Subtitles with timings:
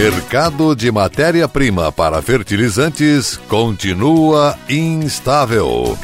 [0.00, 5.94] Mercado de matéria-prima para fertilizantes continua instável.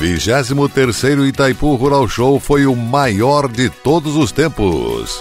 [0.00, 5.20] 23 Itaipu Rural Show foi o maior de todos os tempos.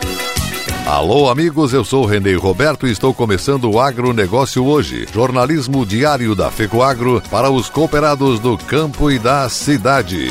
[0.87, 6.49] Alô, amigos, eu sou Renê Roberto e estou começando o Agronegócio hoje, jornalismo diário da
[6.49, 10.29] FECOAGRO para os cooperados do campo e da cidade.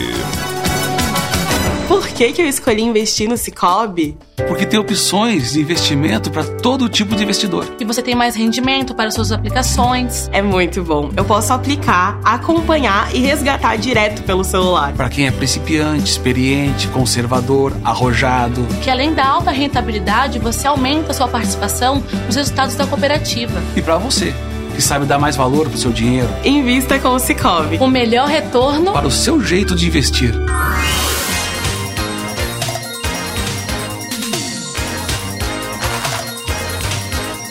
[1.89, 4.19] Por que, que eu escolhi investir no Cicobi?
[4.49, 7.65] Porque tem opções de investimento para todo tipo de investidor.
[7.79, 10.29] E você tem mais rendimento para suas aplicações.
[10.33, 11.11] É muito bom.
[11.17, 14.95] Eu posso aplicar, acompanhar e resgatar direto pelo celular.
[14.95, 18.67] Para quem é principiante, experiente, conservador, arrojado.
[18.83, 23.63] Que além da alta rentabilidade, você aumenta sua participação nos resultados da cooperativa.
[23.77, 24.35] E para você
[24.75, 26.29] que sabe dar mais valor para o seu dinheiro.
[26.45, 27.79] Invista com o Cicobi.
[27.79, 30.35] O melhor retorno para o seu jeito de investir.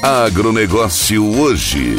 [0.05, 1.95] Agronegócio hoje.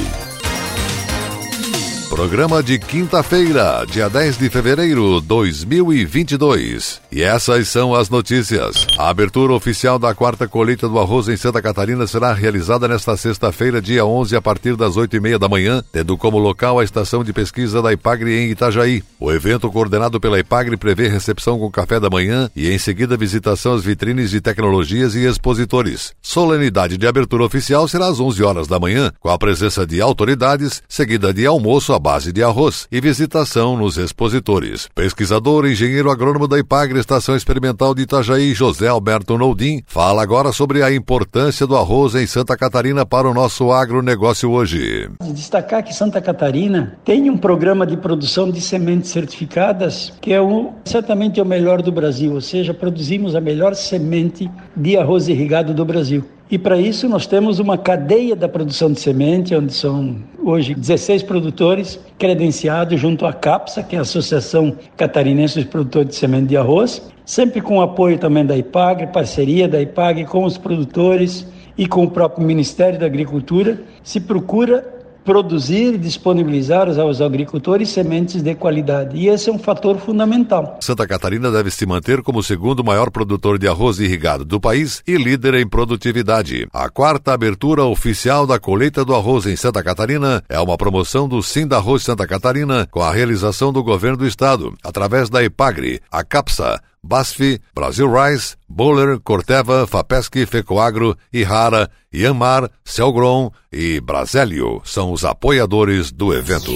[2.16, 7.02] Programa de quinta-feira, dia 10 de fevereiro de 2022.
[7.12, 8.86] E essas são as notícias.
[8.96, 13.82] A abertura oficial da quarta colheita do arroz em Santa Catarina será realizada nesta sexta-feira,
[13.82, 17.22] dia 11, a partir das 8 e meia da manhã, tendo como local a estação
[17.22, 19.04] de pesquisa da Ipagre em Itajaí.
[19.20, 23.74] O evento, coordenado pela Ipagre, prevê recepção com café da manhã e, em seguida, visitação
[23.74, 26.14] às vitrines de tecnologias e expositores.
[26.22, 30.82] Solenidade de abertura oficial será às 11 horas da manhã, com a presença de autoridades,
[30.88, 34.88] seguida de almoço base de arroz e visitação nos expositores.
[34.94, 40.84] Pesquisador, engenheiro agrônomo da Ipagre, Estação Experimental de Itajaí, José Alberto Noldim, fala agora sobre
[40.84, 45.10] a importância do arroz em Santa Catarina para o nosso agronegócio hoje.
[45.20, 50.74] Destacar que Santa Catarina tem um programa de produção de sementes certificadas que é o,
[50.84, 55.74] certamente é o melhor do Brasil, ou seja, produzimos a melhor semente de arroz irrigado
[55.74, 56.24] do Brasil.
[56.48, 61.24] E para isso nós temos uma cadeia da produção de semente, onde são hoje 16
[61.24, 66.56] produtores credenciados junto à CAPSA, que é a Associação Catarinense dos Produtores de Semente de
[66.56, 71.44] Arroz, sempre com o apoio também da IPAG, parceria da IPAG com os produtores
[71.76, 74.95] e com o próprio Ministério da Agricultura, se procura
[75.26, 79.16] produzir e disponibilizar aos agricultores sementes de qualidade.
[79.18, 80.78] E esse é um fator fundamental.
[80.80, 85.02] Santa Catarina deve se manter como o segundo maior produtor de arroz irrigado do país
[85.06, 86.68] e líder em produtividade.
[86.72, 91.42] A quarta abertura oficial da colheita do arroz em Santa Catarina é uma promoção do
[91.42, 96.00] Sim da Arroz Santa Catarina com a realização do governo do estado, através da IPAGRE,
[96.10, 105.12] a CAPSA, BASF, Brasil Rice, Boller, Corteva, Fapesc, Fecoagro, Ihara, Yanmar, Celgron e Brasélio são
[105.12, 106.72] os apoiadores do evento.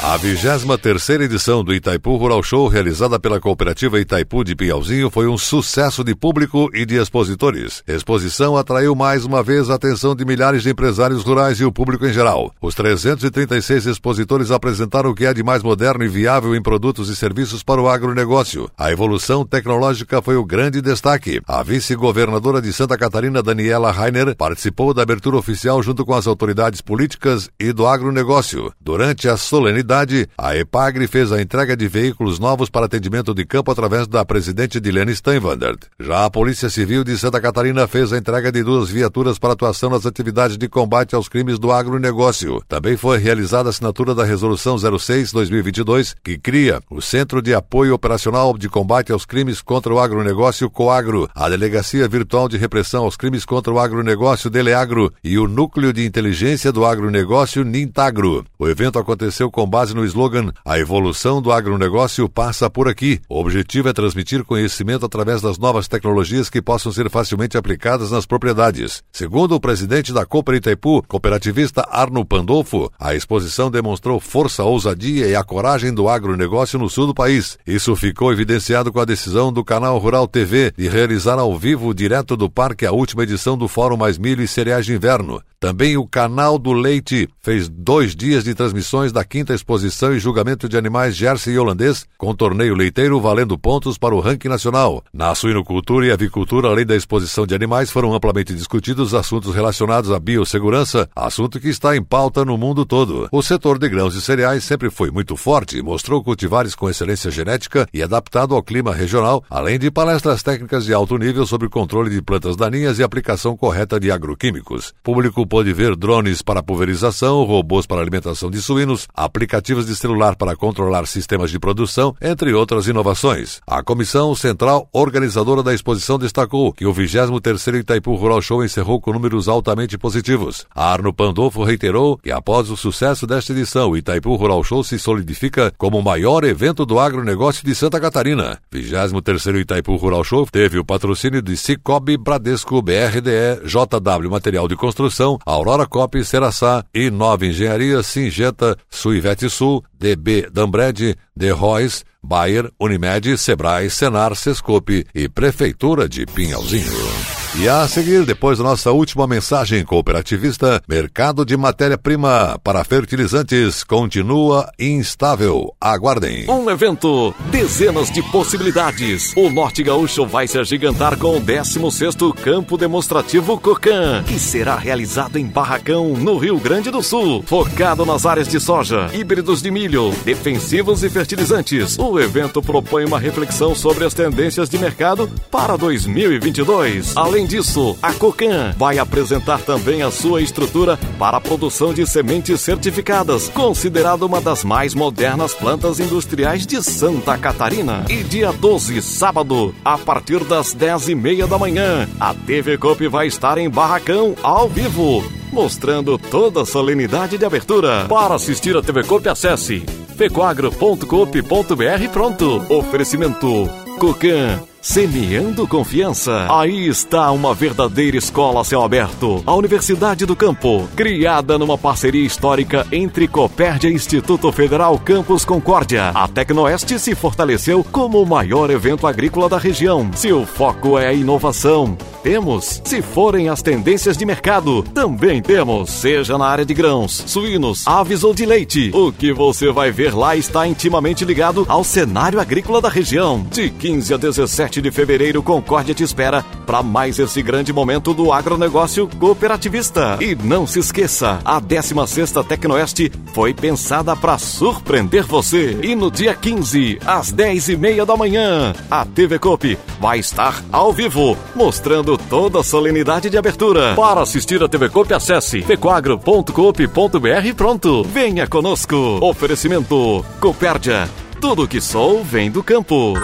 [0.00, 5.36] A 23 edição do Itaipu Rural Show, realizada pela cooperativa Itaipu de Piauzinho, foi um
[5.36, 7.82] sucesso de público e de expositores.
[7.84, 12.06] Exposição atraiu mais uma vez a atenção de milhares de empresários rurais e o público
[12.06, 12.54] em geral.
[12.62, 17.16] Os 336 expositores apresentaram o que é de mais moderno e viável em produtos e
[17.16, 18.70] serviços para o agronegócio.
[18.78, 21.40] A evolução tecnológica foi o grande destaque.
[21.44, 26.80] A vice-governadora de Santa Catarina, Daniela Rainer, participou da abertura oficial junto com as autoridades
[26.80, 28.72] políticas e do agronegócio.
[28.80, 29.87] Durante a solenidade,
[30.36, 34.78] a EPAGRE fez a entrega de veículos novos para atendimento de campo através da presidente
[34.78, 35.78] Dilene Steinwandert.
[35.98, 39.88] Já a Polícia Civil de Santa Catarina fez a entrega de duas viaturas para atuação
[39.88, 42.62] nas atividades de combate aos crimes do agronegócio.
[42.68, 48.58] Também foi realizada a assinatura da Resolução 06-2022, que cria o Centro de Apoio Operacional
[48.58, 53.46] de Combate aos Crimes contra o Agronegócio Coagro, a Delegacia Virtual de Repressão aos Crimes
[53.46, 58.44] contra o Agronegócio Deleagro e o Núcleo de Inteligência do Agronegócio Nintagro.
[58.58, 63.20] O evento aconteceu com base base no slogan A evolução do agronegócio passa por aqui.
[63.28, 68.26] O objetivo é transmitir conhecimento através das novas tecnologias que possam ser facilmente aplicadas nas
[68.26, 69.04] propriedades.
[69.12, 75.36] Segundo o presidente da Cooper Itaipu, cooperativista Arno Pandolfo, a exposição demonstrou força, ousadia e
[75.36, 77.56] a coragem do agronegócio no sul do país.
[77.64, 82.36] Isso ficou evidenciado com a decisão do canal Rural TV de realizar ao vivo, direto
[82.36, 85.40] do parque, a última edição do Fórum Mais Milho e Cereais de Inverno.
[85.60, 89.67] Também o Canal do Leite fez dois dias de transmissões da quinta exposição
[90.14, 94.48] e julgamento de animais Jersey e holandês, com torneio leiteiro valendo pontos para o ranking
[94.48, 95.02] nacional.
[95.12, 100.18] Na suinocultura e avicultura, além da exposição de animais, foram amplamente discutidos assuntos relacionados à
[100.20, 103.28] biossegurança, assunto que está em pauta no mundo todo.
[103.32, 107.88] O setor de grãos e cereais sempre foi muito forte mostrou cultivares com excelência genética
[107.92, 112.20] e adaptado ao clima regional, além de palestras técnicas de alto nível sobre controle de
[112.20, 114.92] plantas daninhas e aplicação correta de agroquímicos.
[115.02, 119.08] Público pode ver drones para pulverização, robôs para alimentação de suínos,
[119.58, 123.60] aplicativos de celular para controlar sistemas de produção, entre outras inovações.
[123.66, 129.12] A Comissão Central Organizadora da exposição destacou que o 23º Itaipu Rural Show encerrou com
[129.12, 130.64] números altamente positivos.
[130.74, 135.72] Arno Pandolfo reiterou que após o sucesso desta edição, o Itaipu Rural Show se solidifica
[135.76, 138.58] como o maior evento do agronegócio de Santa Catarina.
[138.72, 145.38] 23º Itaipu Rural Show teve o patrocínio de Cicobi, Bradesco, BRDE, JW Material de Construção,
[145.44, 153.36] Aurora Cop, Seraçá e Nova Engenharia, Singenta, Suivete Sul, DB Dambred, The Royce, Bayer, Unimed,
[153.36, 157.27] Sebrae, Senar, Sescope e Prefeitura de Pinhalzinho.
[157.60, 164.70] E a seguir, depois da nossa última mensagem cooperativista, mercado de matéria-prima para fertilizantes continua
[164.78, 165.74] instável.
[165.80, 166.48] Aguardem.
[166.48, 169.32] Um evento, dezenas de possibilidades.
[169.34, 175.36] O Norte Gaúcho vai se agigantar com o 16º Campo Demonstrativo Cocan, que será realizado
[175.36, 177.42] em Barracão, no Rio Grande do Sul.
[177.44, 181.98] Focado nas áreas de soja, híbridos de milho, defensivos e fertilizantes.
[181.98, 187.16] O evento propõe uma reflexão sobre as tendências de mercado para 2022.
[187.16, 192.60] Além disso, a Cocan vai apresentar também a sua estrutura para a produção de sementes
[192.60, 198.04] certificadas, considerada uma das mais modernas plantas industriais de Santa Catarina.
[198.08, 203.08] E dia 12, sábado, a partir das 10 e meia da manhã, a TV Cop
[203.08, 208.04] vai estar em Barracão, ao vivo, mostrando toda a solenidade de abertura.
[208.08, 209.80] Para assistir a TV Cop, acesse
[210.18, 212.62] pecoagro.coop.br pronto.
[212.68, 216.46] Oferecimento Cocan Semeando confiança.
[216.48, 219.42] Aí está uma verdadeira escola a céu aberto.
[219.44, 226.08] A Universidade do Campo, criada numa parceria histórica entre Copérdia e Instituto Federal Campus Concórdia.
[226.08, 230.10] A Tecnoeste se fortaleceu como o maior evento agrícola da região.
[230.14, 231.94] Seu foco é a inovação.
[232.22, 232.80] Temos.
[232.82, 235.90] Se forem as tendências de mercado, também temos.
[235.90, 238.90] Seja na área de grãos, suínos, aves ou de leite.
[238.94, 243.46] O que você vai ver lá está intimamente ligado ao cenário agrícola da região.
[243.50, 248.14] De 15 a 17 7 de fevereiro, Concórdia te espera para mais esse grande momento
[248.14, 250.18] do agronegócio cooperativista.
[250.20, 255.78] E não se esqueça, a 16ª Tecnoeste foi pensada para surpreender você.
[255.82, 260.62] E no dia 15, às 10 e meia da manhã, a TV Coop vai estar
[260.70, 263.94] ao vivo, mostrando toda a solenidade de abertura.
[263.94, 268.04] Para assistir a TV Coop, acesse pecoagro.coop.br pronto.
[268.04, 269.18] Venha conosco.
[269.20, 271.08] Oferecimento Copérdia.
[271.40, 273.14] Tudo que sou vem do campo.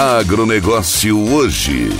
[0.00, 1.90] Agronegócio hoje.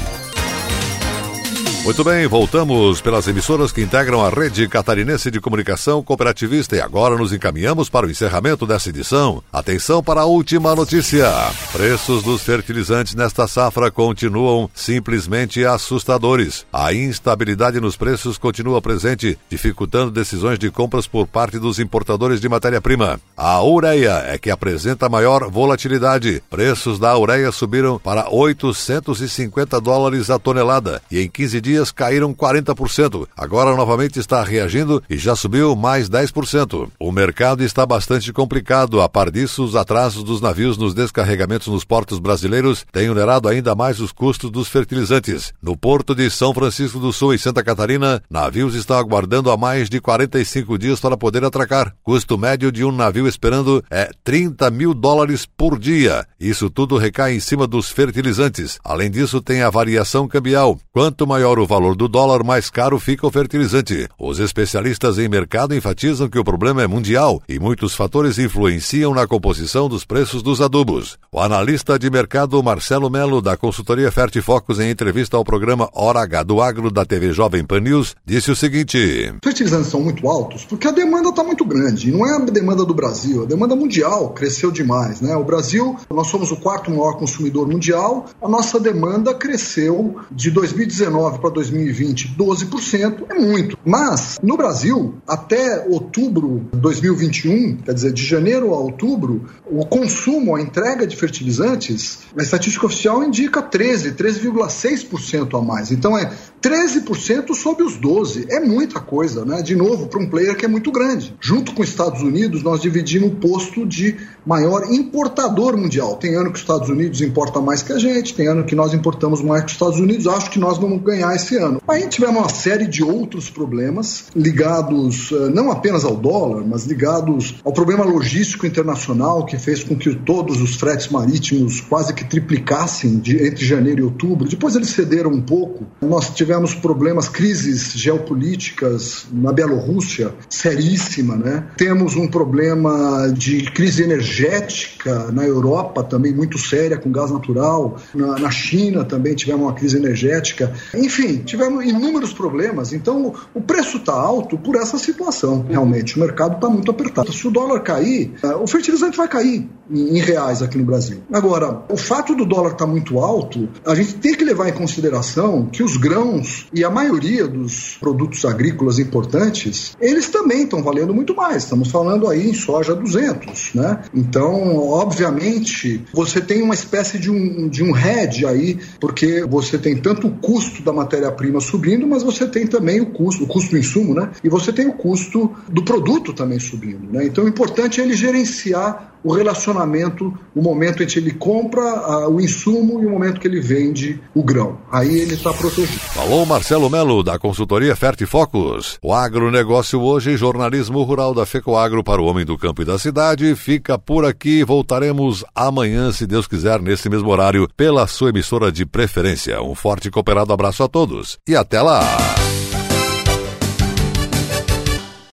[1.82, 7.16] Muito bem, voltamos pelas emissoras que integram a rede catarinense de comunicação cooperativista e agora
[7.16, 9.42] nos encaminhamos para o encerramento dessa edição.
[9.50, 11.26] Atenção para a última notícia.
[11.72, 16.66] Preços dos fertilizantes nesta safra continuam simplesmente assustadores.
[16.70, 22.48] A instabilidade nos preços continua presente, dificultando decisões de compras por parte dos importadores de
[22.48, 23.18] matéria-prima.
[23.34, 26.42] A ureia é que apresenta maior volatilidade.
[26.50, 32.34] Preços da ureia subiram para 850 dólares a tonelada e em 15 dias dias caíram
[32.34, 33.28] 40%.
[33.36, 36.88] Agora novamente está reagindo e já subiu mais 10%.
[36.98, 39.00] O mercado está bastante complicado.
[39.00, 43.74] A par disso, os atrasos dos navios nos descarregamentos nos portos brasileiros têm onerado ainda
[43.74, 45.52] mais os custos dos fertilizantes.
[45.62, 49.88] No porto de São Francisco do Sul, em Santa Catarina, navios estão aguardando há mais
[49.88, 51.94] de 45 dias para poder atracar.
[52.02, 56.26] Custo médio de um navio esperando é 30 mil dólares por dia.
[56.40, 58.78] Isso tudo recai em cima dos fertilizantes.
[58.84, 60.78] Além disso, tem a variação cambial.
[60.92, 64.08] Quanto maior o valor do dólar, mais caro fica o fertilizante.
[64.18, 69.26] Os especialistas em mercado enfatizam que o problema é mundial e muitos fatores influenciam na
[69.26, 71.18] composição dos preços dos adubos.
[71.32, 76.42] O analista de mercado Marcelo Melo, da consultoria Fertifocus, em entrevista ao programa Hora H
[76.42, 80.88] do Agro da TV Jovem Pan News, disse o seguinte: Fertilizantes são muito altos porque
[80.88, 82.10] a demanda está muito grande.
[82.10, 85.20] Não é a demanda do Brasil, a demanda mundial cresceu demais.
[85.20, 85.34] Né?
[85.36, 91.38] O Brasil, nós somos o quarto maior consumidor mundial, a nossa demanda cresceu de 2019
[91.38, 93.78] para 2020 12%, é muito.
[93.84, 100.56] Mas no Brasil, até outubro de 2021, quer dizer, de janeiro a outubro, o consumo,
[100.56, 105.90] a entrega de fertilizantes, a estatística oficial indica 13, 13,6% a mais.
[105.90, 106.30] Então é
[106.62, 108.46] 13% sobre os 12.
[108.50, 109.62] É muita coisa, né?
[109.62, 111.34] De novo, para um player que é muito grande.
[111.40, 116.16] Junto com os Estados Unidos, nós dividimos o posto de maior importador mundial.
[116.16, 118.92] Tem ano que os Estados Unidos importa mais que a gente, tem ano que nós
[118.92, 120.26] importamos mais que os Estados Unidos.
[120.26, 121.80] Acho que nós vamos ganhar esse ano.
[121.88, 127.56] Aí tivemos uma série de outros problemas ligados eh, não apenas ao dólar, mas ligados
[127.64, 133.18] ao problema logístico internacional que fez com que todos os fretes marítimos quase que triplicassem
[133.18, 134.48] de, entre janeiro e outubro.
[134.48, 135.86] Depois eles cederam um pouco.
[136.00, 141.64] Nós tivemos problemas, crises geopolíticas na Bielorrússia, seríssima, né?
[141.76, 147.96] Temos um problema de crise energética na Europa também muito séria com gás natural.
[148.14, 150.72] Na, na China também tivemos uma crise energética.
[150.94, 152.92] Enfim, tivemos inúmeros problemas.
[152.92, 156.16] Então, o preço está alto por essa situação, realmente.
[156.16, 157.32] O mercado está muito apertado.
[157.32, 161.20] Se o dólar cair, eh, o fertilizante vai cair em reais aqui no Brasil.
[161.32, 164.72] Agora, o fato do dólar estar tá muito alto, a gente tem que levar em
[164.72, 171.14] consideração que os grãos e a maioria dos produtos agrícolas importantes, eles também estão valendo
[171.14, 171.64] muito mais.
[171.64, 174.02] Estamos falando aí em soja 200, né?
[174.14, 179.96] Então, obviamente, você tem uma espécie de um, de um hedge aí, porque você tem
[179.96, 183.78] tanto o custo da matéria-prima subindo, mas você tem também o custo, o custo do
[183.78, 184.30] insumo, né?
[184.42, 187.26] E você tem o custo do produto também subindo, né?
[187.26, 192.28] Então, o importante é ele gerenciar o relacionamento, o momento em que ele compra a,
[192.28, 194.78] o insumo e o momento que ele vende o grão.
[194.90, 195.98] Aí ele está protegido.
[195.98, 198.98] Falou Marcelo Melo, da consultoria Fertifocus.
[199.02, 203.54] O agronegócio hoje, jornalismo rural da FECOAGro para o homem do campo e da cidade,
[203.54, 204.64] fica por aqui.
[204.64, 209.62] Voltaremos amanhã, se Deus quiser, nesse mesmo horário, pela sua emissora de preferência.
[209.62, 212.00] Um forte e cooperado abraço a todos e até lá!